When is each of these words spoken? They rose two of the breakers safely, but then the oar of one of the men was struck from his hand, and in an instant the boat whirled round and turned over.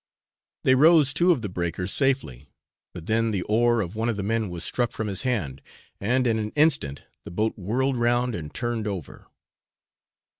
They 0.63 0.73
rose 0.73 1.13
two 1.13 1.31
of 1.31 1.43
the 1.43 1.47
breakers 1.47 1.93
safely, 1.93 2.49
but 2.91 3.05
then 3.05 3.29
the 3.29 3.43
oar 3.43 3.81
of 3.81 3.95
one 3.95 4.09
of 4.09 4.17
the 4.17 4.23
men 4.23 4.49
was 4.49 4.63
struck 4.63 4.91
from 4.91 5.05
his 5.05 5.21
hand, 5.21 5.61
and 5.99 6.25
in 6.25 6.39
an 6.39 6.49
instant 6.55 7.03
the 7.23 7.29
boat 7.29 7.53
whirled 7.55 7.97
round 7.97 8.33
and 8.33 8.51
turned 8.51 8.87
over. 8.87 9.27